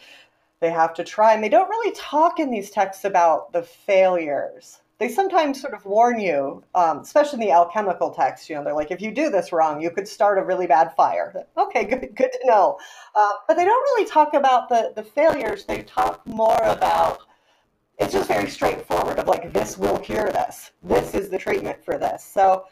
they 0.60 0.70
have 0.70 0.94
to 0.94 1.04
try. 1.04 1.34
And 1.34 1.42
they 1.42 1.48
don't 1.48 1.68
really 1.68 1.94
talk 1.94 2.40
in 2.40 2.50
these 2.50 2.70
texts 2.70 3.04
about 3.04 3.52
the 3.52 3.62
failures. 3.62 4.80
They 4.98 5.08
sometimes 5.08 5.60
sort 5.60 5.74
of 5.74 5.84
warn 5.86 6.18
you, 6.18 6.64
um, 6.74 6.98
especially 6.98 7.34
in 7.34 7.48
the 7.48 7.52
alchemical 7.52 8.10
texts 8.10 8.50
You 8.50 8.56
know, 8.56 8.64
they're 8.64 8.74
like, 8.74 8.90
if 8.90 9.00
you 9.00 9.12
do 9.12 9.30
this 9.30 9.52
wrong, 9.52 9.80
you 9.80 9.90
could 9.90 10.08
start 10.08 10.38
a 10.38 10.44
really 10.44 10.66
bad 10.66 10.94
fire. 10.96 11.46
Okay, 11.56 11.84
good, 11.84 12.14
good 12.16 12.32
to 12.32 12.40
know. 12.44 12.78
Uh, 13.14 13.30
but 13.46 13.56
they 13.56 13.64
don't 13.64 13.82
really 13.92 14.08
talk 14.08 14.32
about 14.32 14.68
the 14.68 14.92
the 14.96 15.02
failures. 15.02 15.64
They 15.64 15.82
talk 15.82 16.26
more 16.26 16.56
about. 16.62 17.27
It's 17.98 18.12
just 18.12 18.28
very 18.28 18.48
straightforward. 18.48 19.18
Of 19.18 19.26
like, 19.26 19.52
this 19.52 19.76
will 19.76 19.98
cure 19.98 20.30
this. 20.30 20.70
This 20.84 21.14
is 21.14 21.28
the 21.30 21.38
treatment 21.38 21.84
for 21.84 21.98
this. 21.98 22.22
So, 22.22 22.66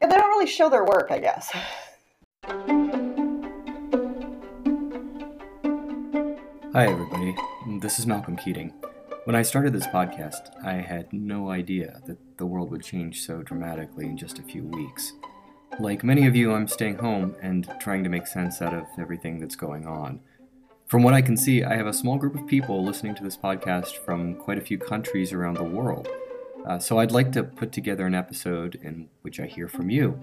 and 0.00 0.10
they 0.10 0.16
don't 0.16 0.30
really 0.30 0.46
show 0.46 0.70
their 0.70 0.84
work, 0.84 1.08
I 1.10 1.18
guess. 1.18 1.50
Hi, 6.72 6.86
everybody. 6.86 7.36
This 7.80 7.98
is 7.98 8.06
Malcolm 8.06 8.36
Keating. 8.36 8.72
When 9.24 9.36
I 9.36 9.42
started 9.42 9.74
this 9.74 9.86
podcast, 9.88 10.50
I 10.64 10.74
had 10.74 11.12
no 11.12 11.50
idea 11.50 12.00
that 12.06 12.16
the 12.38 12.46
world 12.46 12.70
would 12.70 12.82
change 12.82 13.20
so 13.26 13.42
dramatically 13.42 14.06
in 14.06 14.16
just 14.16 14.38
a 14.38 14.42
few 14.42 14.64
weeks. 14.64 15.12
Like 15.78 16.02
many 16.02 16.26
of 16.26 16.34
you, 16.34 16.54
I'm 16.54 16.66
staying 16.66 16.96
home 16.96 17.36
and 17.42 17.70
trying 17.78 18.02
to 18.04 18.10
make 18.10 18.26
sense 18.26 18.62
out 18.62 18.72
of 18.72 18.86
everything 18.98 19.38
that's 19.38 19.56
going 19.56 19.86
on. 19.86 20.20
From 20.86 21.02
what 21.02 21.14
I 21.14 21.22
can 21.22 21.36
see, 21.36 21.64
I 21.64 21.74
have 21.76 21.86
a 21.86 21.94
small 21.94 22.18
group 22.18 22.34
of 22.34 22.46
people 22.46 22.84
listening 22.84 23.14
to 23.14 23.24
this 23.24 23.38
podcast 23.38 24.04
from 24.04 24.34
quite 24.34 24.58
a 24.58 24.60
few 24.60 24.76
countries 24.76 25.32
around 25.32 25.54
the 25.54 25.64
world. 25.64 26.08
Uh, 26.66 26.78
so 26.78 26.98
I'd 26.98 27.10
like 27.10 27.32
to 27.32 27.42
put 27.42 27.72
together 27.72 28.06
an 28.06 28.14
episode 28.14 28.78
in 28.82 29.08
which 29.22 29.40
I 29.40 29.46
hear 29.46 29.66
from 29.66 29.88
you 29.88 30.20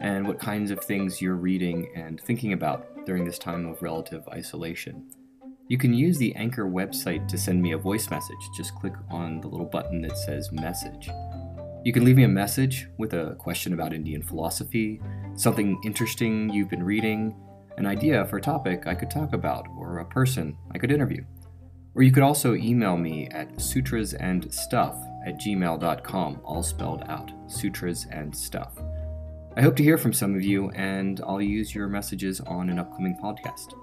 and 0.00 0.28
what 0.28 0.38
kinds 0.38 0.70
of 0.70 0.80
things 0.80 1.22
you're 1.22 1.36
reading 1.36 1.90
and 1.96 2.20
thinking 2.20 2.52
about 2.52 3.06
during 3.06 3.24
this 3.24 3.38
time 3.38 3.66
of 3.66 3.80
relative 3.80 4.28
isolation. 4.28 5.06
You 5.68 5.78
can 5.78 5.94
use 5.94 6.18
the 6.18 6.34
Anchor 6.34 6.66
website 6.66 7.26
to 7.28 7.38
send 7.38 7.62
me 7.62 7.72
a 7.72 7.78
voice 7.78 8.10
message. 8.10 8.50
Just 8.54 8.74
click 8.74 8.94
on 9.10 9.40
the 9.40 9.48
little 9.48 9.66
button 9.66 10.02
that 10.02 10.18
says 10.18 10.52
Message. 10.52 11.08
You 11.84 11.92
can 11.92 12.04
leave 12.04 12.16
me 12.16 12.24
a 12.24 12.28
message 12.28 12.86
with 12.98 13.14
a 13.14 13.34
question 13.38 13.72
about 13.72 13.94
Indian 13.94 14.22
philosophy, 14.22 15.00
something 15.36 15.80
interesting 15.84 16.50
you've 16.50 16.68
been 16.68 16.82
reading, 16.82 17.34
an 17.78 17.86
idea 17.86 18.24
for 18.26 18.36
a 18.36 18.40
topic 18.40 18.86
I 18.86 18.94
could 18.94 19.10
talk 19.10 19.32
about, 19.32 19.66
or 19.92 19.98
a 19.98 20.04
person 20.04 20.56
I 20.74 20.78
could 20.78 20.90
interview. 20.90 21.24
Or 21.94 22.02
you 22.02 22.10
could 22.10 22.22
also 22.22 22.54
email 22.54 22.96
me 22.96 23.28
at 23.28 23.56
sutrasandstuff 23.56 25.26
at 25.26 25.38
gmail.com, 25.38 26.40
all 26.42 26.62
spelled 26.62 27.04
out 27.08 27.30
sutras 27.46 28.06
and 28.10 28.34
stuff. 28.34 28.72
I 29.54 29.60
hope 29.60 29.76
to 29.76 29.82
hear 29.82 29.98
from 29.98 30.14
some 30.14 30.34
of 30.34 30.42
you, 30.42 30.70
and 30.70 31.20
I'll 31.26 31.42
use 31.42 31.74
your 31.74 31.86
messages 31.88 32.40
on 32.40 32.70
an 32.70 32.78
upcoming 32.78 33.18
podcast. 33.22 33.74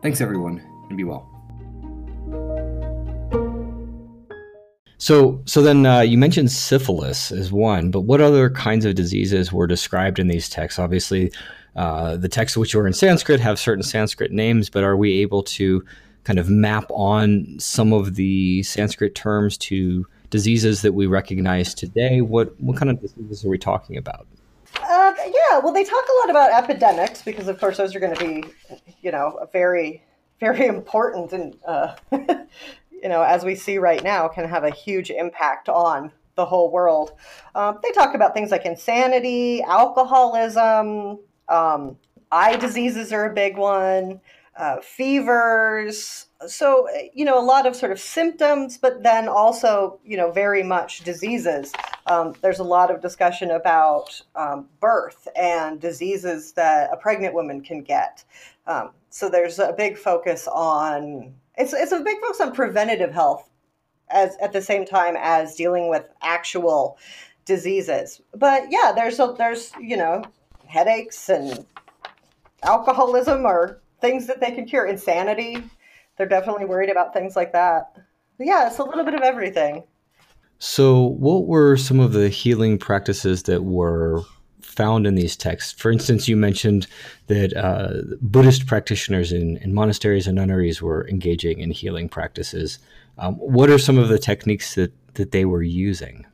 Thanks, 0.00 0.22
everyone, 0.22 0.62
and 0.88 0.96
be 0.96 1.04
well. 1.04 1.28
So, 4.96 5.42
so 5.44 5.62
then 5.62 5.84
uh, 5.84 6.00
you 6.00 6.16
mentioned 6.16 6.50
syphilis 6.50 7.32
as 7.32 7.52
one, 7.52 7.90
but 7.90 8.02
what 8.02 8.22
other 8.22 8.48
kinds 8.48 8.86
of 8.86 8.94
diseases 8.94 9.52
were 9.52 9.66
described 9.66 10.18
in 10.18 10.28
these 10.28 10.48
texts? 10.48 10.78
Obviously, 10.78 11.30
uh, 11.76 12.16
the 12.16 12.28
texts 12.28 12.56
which 12.56 12.74
are 12.74 12.86
in 12.86 12.92
Sanskrit 12.92 13.40
have 13.40 13.58
certain 13.58 13.82
Sanskrit 13.82 14.32
names, 14.32 14.68
but 14.70 14.84
are 14.84 14.96
we 14.96 15.20
able 15.20 15.42
to 15.44 15.84
kind 16.24 16.38
of 16.38 16.50
map 16.50 16.84
on 16.90 17.56
some 17.58 17.92
of 17.92 18.14
the 18.14 18.62
Sanskrit 18.62 19.14
terms 19.14 19.56
to 19.58 20.06
diseases 20.30 20.82
that 20.82 20.92
we 20.92 21.06
recognize 21.06 21.74
today? 21.74 22.20
What 22.20 22.60
what 22.60 22.76
kind 22.76 22.90
of 22.90 23.00
diseases 23.00 23.44
are 23.44 23.48
we 23.48 23.58
talking 23.58 23.96
about? 23.96 24.26
Uh, 24.82 25.12
yeah, 25.26 25.58
well, 25.58 25.72
they 25.72 25.84
talk 25.84 26.04
a 26.04 26.20
lot 26.20 26.30
about 26.30 26.52
epidemics 26.52 27.22
because, 27.22 27.48
of 27.48 27.58
course, 27.58 27.76
those 27.76 27.94
are 27.94 28.00
going 28.00 28.14
to 28.14 28.24
be, 28.24 28.44
you 29.02 29.10
know, 29.10 29.48
very, 29.52 30.02
very 30.38 30.66
important 30.66 31.32
and 31.32 31.56
uh, 31.66 31.94
you 33.02 33.08
know, 33.08 33.22
as 33.22 33.44
we 33.44 33.54
see 33.54 33.78
right 33.78 34.02
now, 34.02 34.28
can 34.28 34.48
have 34.48 34.64
a 34.64 34.70
huge 34.70 35.10
impact 35.10 35.68
on 35.68 36.12
the 36.36 36.44
whole 36.44 36.70
world. 36.70 37.12
Um, 37.54 37.78
they 37.82 37.90
talk 37.92 38.14
about 38.14 38.34
things 38.34 38.50
like 38.50 38.64
insanity, 38.64 39.62
alcoholism, 39.62 41.18
um, 41.50 41.96
eye 42.32 42.56
diseases 42.56 43.12
are 43.12 43.26
a 43.26 43.34
big 43.34 43.56
one, 43.56 44.20
uh, 44.56 44.80
fevers. 44.80 46.26
So, 46.46 46.88
you 47.12 47.24
know, 47.24 47.38
a 47.38 47.44
lot 47.44 47.66
of 47.66 47.76
sort 47.76 47.92
of 47.92 48.00
symptoms, 48.00 48.78
but 48.78 49.02
then 49.02 49.28
also, 49.28 50.00
you 50.04 50.16
know, 50.16 50.30
very 50.30 50.62
much 50.62 51.00
diseases. 51.00 51.72
Um, 52.06 52.34
there's 52.40 52.58
a 52.58 52.64
lot 52.64 52.90
of 52.90 53.02
discussion 53.02 53.50
about 53.50 54.20
um, 54.34 54.68
birth 54.80 55.28
and 55.36 55.80
diseases 55.80 56.52
that 56.52 56.90
a 56.92 56.96
pregnant 56.96 57.34
woman 57.34 57.62
can 57.62 57.82
get. 57.82 58.24
Um, 58.66 58.90
so 59.10 59.28
there's 59.28 59.58
a 59.58 59.74
big 59.76 59.98
focus 59.98 60.48
on 60.48 61.34
it's 61.58 61.72
it's 61.72 61.92
a 61.92 62.00
big 62.00 62.20
focus 62.20 62.40
on 62.40 62.54
preventative 62.54 63.12
health 63.12 63.50
as 64.08 64.36
at 64.40 64.52
the 64.52 64.62
same 64.62 64.86
time 64.86 65.16
as 65.18 65.54
dealing 65.54 65.88
with 65.88 66.04
actual 66.22 66.96
diseases. 67.44 68.20
But 68.34 68.64
yeah, 68.70 68.92
there's 68.94 69.18
a, 69.18 69.34
there's 69.36 69.72
you 69.80 69.96
know 69.96 70.22
headaches 70.70 71.28
and 71.28 71.66
alcoholism 72.62 73.44
or 73.44 73.80
things 74.00 74.26
that 74.26 74.40
they 74.40 74.52
can 74.52 74.64
cure. 74.64 74.86
Insanity, 74.86 75.62
they're 76.16 76.28
definitely 76.28 76.64
worried 76.64 76.90
about 76.90 77.12
things 77.12 77.36
like 77.36 77.52
that. 77.52 77.92
But 78.38 78.46
yeah, 78.46 78.66
it's 78.66 78.78
a 78.78 78.84
little 78.84 79.04
bit 79.04 79.14
of 79.14 79.22
everything. 79.22 79.84
So, 80.58 81.00
what 81.00 81.46
were 81.46 81.76
some 81.76 82.00
of 82.00 82.12
the 82.12 82.28
healing 82.28 82.78
practices 82.78 83.44
that 83.44 83.64
were 83.64 84.22
found 84.60 85.06
in 85.06 85.14
these 85.14 85.36
texts. 85.36 85.72
For 85.72 85.90
instance, 85.90 86.28
you 86.28 86.36
mentioned 86.36 86.86
that 87.26 87.54
uh, 87.56 88.16
Buddhist 88.20 88.66
practitioners 88.66 89.32
in, 89.32 89.56
in, 89.58 89.74
monasteries 89.74 90.26
and 90.26 90.36
nunneries 90.36 90.80
were 90.80 91.06
engaging 91.08 91.60
in 91.60 91.70
healing 91.70 92.08
practices. 92.08 92.78
Um, 93.18 93.34
what 93.34 93.68
are 93.68 93.78
some 93.78 93.98
of 93.98 94.08
the 94.08 94.18
techniques 94.18 94.74
that, 94.76 94.92
that 95.14 95.32
they 95.32 95.44
were 95.44 95.62
using? 95.62 96.24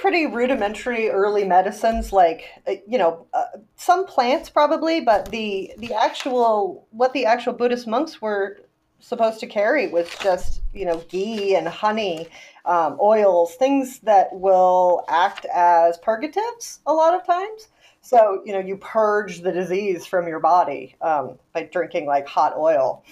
Pretty 0.00 0.24
rudimentary 0.26 1.10
early 1.10 1.44
medicines, 1.44 2.10
like 2.10 2.44
uh, 2.66 2.72
you 2.88 2.96
know, 2.96 3.26
uh, 3.34 3.44
some 3.76 4.06
plants 4.06 4.48
probably, 4.48 5.00
but 5.00 5.30
the 5.30 5.72
the 5.76 5.92
actual 5.92 6.86
what 6.90 7.12
the 7.12 7.26
actual 7.26 7.52
Buddhist 7.52 7.86
monks 7.86 8.22
were 8.22 8.60
supposed 9.00 9.40
to 9.40 9.46
carry 9.46 9.88
was 9.88 10.08
just 10.22 10.62
you 10.72 10.86
know 10.86 11.02
ghee 11.08 11.54
and 11.54 11.68
honey 11.68 12.28
um, 12.64 12.96
oils 13.00 13.56
things 13.56 13.98
that 14.00 14.28
will 14.32 15.04
act 15.08 15.44
as 15.54 15.98
purgatives 15.98 16.80
a 16.86 16.92
lot 16.94 17.12
of 17.12 17.26
times. 17.26 17.68
So 18.00 18.40
you 18.46 18.54
know 18.54 18.58
you 18.58 18.78
purge 18.78 19.40
the 19.40 19.52
disease 19.52 20.06
from 20.06 20.26
your 20.26 20.40
body 20.40 20.96
um, 21.02 21.38
by 21.52 21.64
drinking 21.64 22.06
like 22.06 22.26
hot 22.26 22.54
oil 22.56 23.04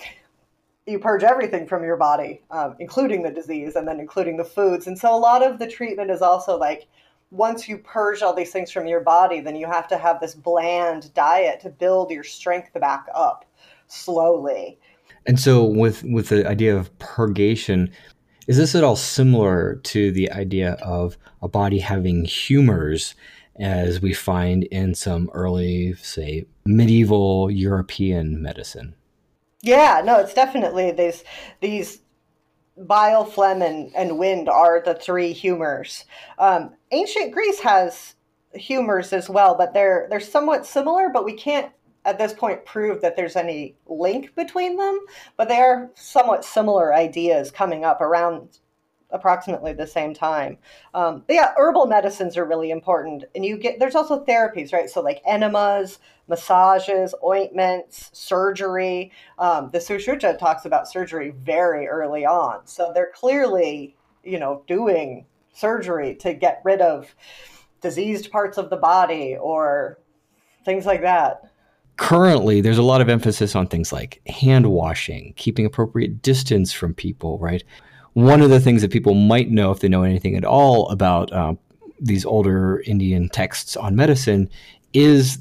you 0.89 0.99
purge 0.99 1.23
everything 1.23 1.67
from 1.67 1.85
your 1.85 1.97
body 1.97 2.43
um, 2.51 2.75
including 2.79 3.23
the 3.23 3.31
disease 3.31 3.77
and 3.77 3.87
then 3.87 4.01
including 4.01 4.37
the 4.37 4.45
foods 4.45 4.87
and 4.87 4.99
so 4.99 5.15
a 5.15 5.17
lot 5.17 5.43
of 5.43 5.59
the 5.59 5.67
treatment 5.67 6.11
is 6.11 6.23
also 6.23 6.57
like 6.57 6.87
once 7.31 7.69
you 7.69 7.77
purge 7.79 8.23
all 8.23 8.35
these 8.35 8.53
things 8.53 8.71
from 8.71 8.87
your 8.87 9.01
body 9.01 9.41
then 9.41 9.55
you 9.55 9.67
have 9.67 9.87
to 9.87 9.99
have 9.99 10.21
this 10.21 10.35
bland 10.35 11.13
diet 11.15 11.61
to 11.61 11.69
build 11.69 12.11
your 12.11 12.25
strength 12.25 12.73
back 12.81 13.07
up 13.15 13.45
slowly 13.87 14.79
and 15.29 15.39
so, 15.39 15.63
with 15.63 16.05
with 16.05 16.31
the 16.31 16.49
idea 16.49 16.75
of 16.75 16.97
purgation, 16.99 17.91
is 18.47 18.57
this 18.57 18.75
at 18.75 18.83
all 18.83 18.97
similar 18.97 19.77
to 19.85 20.11
the 20.11 20.33
idea 20.33 20.73
of 20.83 21.19
a 21.43 21.49
body 21.49 21.81
having 21.81 22.25
humors, 22.25 23.15
as 23.61 24.01
we 24.01 24.15
find 24.15 24.65
in 24.65 24.95
some 24.95 25.29
early, 25.35 25.93
say, 25.97 26.47
medieval 26.65 27.51
European 27.51 28.41
medicine? 28.41 28.95
Yeah, 29.63 30.03
no, 30.05 30.19
it's 30.21 30.35
definitely 30.35 30.93
these 30.93 31.25
these 31.61 32.01
bile, 32.77 33.25
phlegm, 33.25 33.63
and, 33.63 33.95
and 33.97 34.19
wind 34.19 34.49
are 34.49 34.81
the 34.85 34.95
three 34.95 35.33
humors. 35.33 36.05
Um, 36.39 36.75
ancient 36.93 37.33
Greece 37.33 37.61
has 37.61 38.15
humors 38.55 39.13
as 39.13 39.29
well, 39.29 39.57
but 39.57 39.75
they're 39.75 40.07
they're 40.11 40.21
somewhat 40.21 40.67
similar, 40.67 41.09
but 41.13 41.25
we 41.25 41.33
can't 41.35 41.73
at 42.05 42.19
this 42.19 42.33
point 42.33 42.65
prove 42.65 43.03
that 43.03 43.17
there's 43.17 43.37
any 43.37 43.77
link 43.87 44.35
between 44.35 44.77
them, 44.77 44.99
but 45.37 45.49
they 45.49 45.59
are 45.59 45.91
somewhat 45.95 46.45
similar 46.45 46.95
ideas 46.95 47.51
coming 47.51 47.85
up 47.85 48.01
around 48.01 48.59
approximately 49.11 49.73
the 49.73 49.87
same 49.87 50.15
time. 50.15 50.59
Um, 50.95 51.25
yeah, 51.29 51.53
herbal 51.57 51.87
medicines 51.87 52.37
are 52.37 52.45
really 52.45 52.71
important, 52.71 53.25
and 53.35 53.45
you 53.45 53.57
get 53.57 53.79
there's 53.79 53.95
also 53.95 54.25
therapies, 54.25 54.73
right? 54.73 54.91
So 54.91 55.01
like 55.01 55.23
enemas, 55.27 55.99
massages, 56.29 57.15
ointments, 57.25 58.11
surgery. 58.13 59.13
Um, 59.39 59.71
the 59.73 59.79
Sushruta 59.79 60.39
talks 60.39 60.65
about 60.65 60.89
surgery 60.89 61.31
very 61.31 61.87
early 61.87 62.27
on, 62.27 62.67
so 62.67 62.93
they're 62.95 63.13
clearly 63.15 63.97
you 64.25 64.39
know 64.39 64.63
doing 64.67 65.27
surgery 65.53 66.15
to 66.17 66.35
get 66.35 66.61
rid 66.65 66.81
of 66.81 67.15
diseased 67.81 68.31
parts 68.31 68.59
of 68.59 68.71
the 68.71 68.77
body 68.77 69.37
or 69.41 69.99
things 70.65 70.85
like 70.85 71.03
that 71.03 71.43
currently 71.99 72.61
there's 72.61 72.79
a 72.79 72.83
lot 72.83 73.01
of 73.01 73.09
emphasis 73.09 73.55
on 73.55 73.67
things 73.67 73.93
like 73.93 74.23
hand 74.27 74.71
washing, 74.71 75.35
keeping 75.37 75.67
appropriate 75.67 76.23
distance 76.23 76.73
from 76.73 76.95
people, 76.95 77.39
right? 77.39 77.63
One 78.19 78.43
of 78.43 78.51
the 78.51 78.59
things 78.59 78.83
that 78.83 78.91
people 78.91 79.15
might 79.15 79.49
know 79.49 79.71
if 79.71 79.79
they 79.79 79.89
know 79.89 80.03
anything 80.03 80.35
at 80.35 80.45
all 80.45 80.89
about 80.89 81.33
uh, 81.33 81.55
these 82.01 82.25
older 82.25 82.83
Indian 82.85 83.29
texts 83.29 83.77
on 83.77 83.95
medicine 83.95 84.51
is 84.93 85.39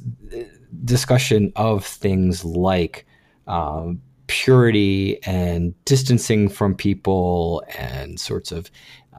discussion 0.85 1.51
of 1.55 1.83
things 1.83 2.45
like 2.45 3.07
um, 3.47 3.99
purity 4.27 5.17
and 5.23 5.73
distancing 5.85 6.47
from 6.47 6.75
people 6.75 7.63
and 7.79 8.19
sorts 8.19 8.51
of 8.51 8.69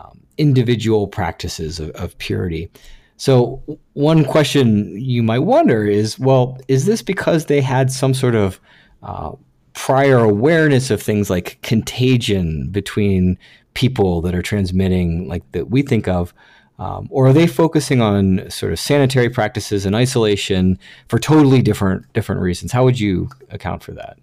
um, 0.01 0.21
individual 0.37 1.09
practices 1.09 1.81
of, 1.81 1.91
of 1.91 2.17
purity. 2.19 2.71
So, 3.17 3.61
one 3.95 4.25
question 4.25 4.97
you 5.01 5.25
might 5.25 5.41
wonder 5.41 5.85
is 5.85 6.17
well, 6.17 6.61
is 6.69 6.87
this 6.87 7.03
because 7.03 7.47
they 7.47 7.61
had 7.61 7.91
some 7.91 8.15
sort 8.15 8.37
of 8.37 8.61
uh, 9.03 9.33
prior 9.79 10.19
awareness 10.19 10.91
of 10.91 11.01
things 11.01 11.31
like 11.31 11.57
contagion 11.63 12.69
between 12.69 13.39
people 13.75 14.21
that 14.21 14.35
are 14.35 14.43
transmitting, 14.43 15.29
like 15.29 15.45
that 15.53 15.71
we 15.71 15.83
think 15.83 16.09
of? 16.09 16.35
Um, 16.81 17.07
or 17.13 17.29
are 17.29 17.33
they 17.33 17.47
focusing 17.47 18.03
on 18.03 18.51
sort 18.51 18.73
of 18.73 18.81
sanitary 18.81 19.31
practices 19.31 19.87
and 19.87 19.95
isolation 19.95 20.81
for 21.07 21.21
totally 21.21 21.63
different 21.63 22.13
different 22.13 22.41
reasons? 22.41 22.73
How 22.73 22.83
would 22.83 22.99
you 22.99 23.31
account 23.51 23.85
for 23.85 23.93
that? 23.93 24.19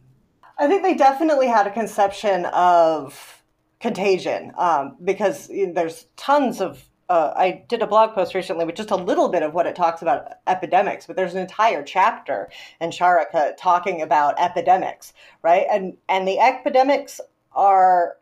I 0.60 0.68
think 0.68 0.84
they 0.84 0.94
definitely 0.94 1.48
had 1.48 1.68
a 1.68 1.72
conception 1.72 2.46
of 2.48 3.42
contagion 3.80 4.52
um, 4.58 4.98
because 5.06 5.48
there's 5.48 6.06
tons 6.18 6.60
of 6.60 6.84
uh, 7.10 7.34
I 7.36 7.64
did 7.68 7.82
a 7.82 7.88
blog 7.88 8.14
post 8.14 8.34
recently 8.34 8.66
with 8.66 8.76
just 8.76 8.92
a 8.92 8.96
little 8.96 9.30
bit 9.30 9.44
of 9.44 9.54
what 9.54 9.68
it 9.68 9.76
talks 9.76 10.02
about 10.02 10.34
epidemics, 10.48 11.06
but 11.06 11.16
there's 11.16 11.36
an 11.36 11.42
entire 11.42 11.84
chapter 11.84 12.50
in 12.82 12.90
Charaka 12.90 13.54
talking 13.58 14.02
about 14.02 14.40
epidemics, 14.40 15.14
right? 15.44 15.66
And 15.72 15.98
and 16.10 16.28
the 16.28 16.40
epidemics 16.40 17.22
are 17.54 18.18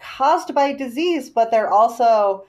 caused 0.00 0.54
by 0.54 0.72
disease, 0.72 1.30
but 1.30 1.50
they're 1.50 1.70
also 1.70 2.46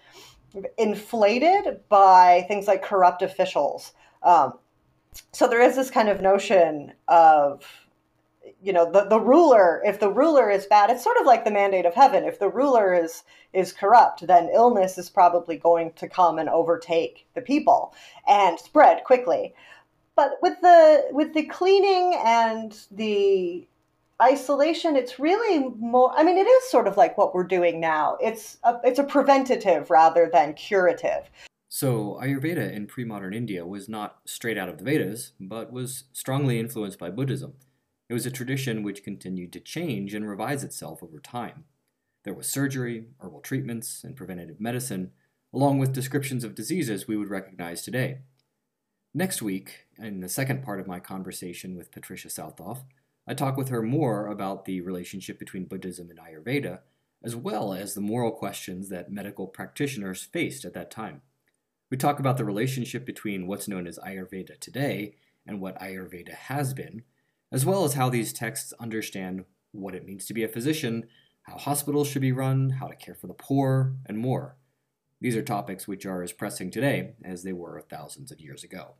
inflated 0.77 1.79
by 1.89 2.45
things 2.47 2.67
like 2.67 2.81
corrupt 2.81 3.21
officials. 3.21 3.93
Um, 4.23 4.53
so 5.31 5.47
there 5.47 5.61
is 5.61 5.75
this 5.75 5.91
kind 5.91 6.09
of 6.09 6.21
notion 6.21 6.93
of 7.07 7.63
you 8.61 8.71
know 8.71 8.89
the, 8.89 9.05
the 9.05 9.19
ruler 9.19 9.81
if 9.85 9.99
the 9.99 10.09
ruler 10.09 10.49
is 10.49 10.65
bad 10.65 10.89
it's 10.89 11.03
sort 11.03 11.17
of 11.17 11.25
like 11.25 11.43
the 11.43 11.51
mandate 11.51 11.85
of 11.85 11.93
heaven. 11.93 12.23
If 12.23 12.39
the 12.39 12.49
ruler 12.49 12.93
is 12.93 13.23
is 13.53 13.73
corrupt 13.73 14.25
then 14.27 14.49
illness 14.53 14.97
is 14.97 15.09
probably 15.09 15.57
going 15.57 15.93
to 15.93 16.07
come 16.07 16.37
and 16.37 16.49
overtake 16.49 17.27
the 17.33 17.41
people 17.41 17.93
and 18.27 18.59
spread 18.59 19.03
quickly. 19.03 19.53
But 20.15 20.37
with 20.41 20.59
the 20.61 21.07
with 21.11 21.33
the 21.33 21.43
cleaning 21.43 22.19
and 22.23 22.77
the 22.91 23.67
isolation 24.21 24.95
it's 24.95 25.17
really 25.17 25.69
more 25.79 26.11
i 26.15 26.23
mean 26.23 26.37
it 26.37 26.45
is 26.45 26.69
sort 26.69 26.85
of 26.87 26.95
like 26.95 27.17
what 27.17 27.33
we're 27.33 27.43
doing 27.43 27.79
now. 27.79 28.17
It's 28.21 28.57
a, 28.63 28.79
it's 28.83 28.99
a 28.99 29.03
preventative 29.03 29.89
rather 29.89 30.29
than 30.31 30.53
curative. 30.53 31.29
So 31.69 32.19
ayurveda 32.21 32.71
in 32.71 32.85
pre-modern 32.85 33.33
india 33.33 33.65
was 33.65 33.89
not 33.89 34.19
straight 34.25 34.57
out 34.57 34.69
of 34.69 34.77
the 34.77 34.83
vedas 34.83 35.31
but 35.39 35.71
was 35.71 36.03
strongly 36.13 36.59
influenced 36.59 36.99
by 36.99 37.09
buddhism 37.09 37.53
it 38.11 38.13
was 38.13 38.25
a 38.25 38.31
tradition 38.31 38.83
which 38.83 39.05
continued 39.05 39.53
to 39.53 39.61
change 39.61 40.13
and 40.13 40.27
revise 40.27 40.65
itself 40.65 41.01
over 41.01 41.17
time. 41.17 41.63
There 42.25 42.33
was 42.33 42.49
surgery, 42.49 43.05
herbal 43.21 43.39
treatments, 43.39 44.03
and 44.03 44.17
preventative 44.17 44.59
medicine, 44.59 45.11
along 45.53 45.79
with 45.79 45.93
descriptions 45.93 46.43
of 46.43 46.53
diseases 46.53 47.07
we 47.07 47.15
would 47.15 47.29
recognize 47.29 47.83
today. 47.83 48.17
Next 49.13 49.41
week, 49.41 49.85
in 49.97 50.19
the 50.19 50.27
second 50.27 50.61
part 50.61 50.81
of 50.81 50.87
my 50.87 50.99
conversation 50.99 51.77
with 51.77 51.93
Patricia 51.93 52.27
Sauthoff, 52.27 52.79
I 53.25 53.33
talk 53.33 53.55
with 53.55 53.69
her 53.69 53.81
more 53.81 54.27
about 54.27 54.65
the 54.65 54.81
relationship 54.81 55.39
between 55.39 55.63
Buddhism 55.63 56.09
and 56.09 56.19
Ayurveda, 56.19 56.79
as 57.23 57.37
well 57.37 57.73
as 57.73 57.93
the 57.93 58.01
moral 58.01 58.33
questions 58.33 58.89
that 58.89 59.09
medical 59.09 59.47
practitioners 59.47 60.21
faced 60.21 60.65
at 60.65 60.73
that 60.73 60.91
time. 60.91 61.21
We 61.89 61.95
talk 61.95 62.19
about 62.19 62.35
the 62.35 62.43
relationship 62.43 63.05
between 63.05 63.47
what's 63.47 63.69
known 63.69 63.87
as 63.87 63.97
Ayurveda 63.99 64.59
today 64.59 65.15
and 65.47 65.61
what 65.61 65.79
Ayurveda 65.79 66.33
has 66.33 66.73
been, 66.73 67.03
as 67.51 67.65
well 67.65 67.83
as 67.83 67.93
how 67.93 68.09
these 68.09 68.33
texts 68.33 68.73
understand 68.79 69.45
what 69.71 69.95
it 69.95 70.05
means 70.05 70.25
to 70.25 70.33
be 70.33 70.43
a 70.43 70.47
physician, 70.47 71.07
how 71.43 71.57
hospitals 71.57 72.07
should 72.07 72.21
be 72.21 72.31
run, 72.31 72.69
how 72.69 72.87
to 72.87 72.95
care 72.95 73.15
for 73.15 73.27
the 73.27 73.33
poor, 73.33 73.95
and 74.05 74.17
more. 74.17 74.57
These 75.19 75.35
are 75.35 75.43
topics 75.43 75.87
which 75.87 76.05
are 76.05 76.23
as 76.23 76.31
pressing 76.31 76.71
today 76.71 77.13
as 77.23 77.43
they 77.43 77.53
were 77.53 77.83
thousands 77.89 78.31
of 78.31 78.39
years 78.39 78.63
ago. 78.63 78.95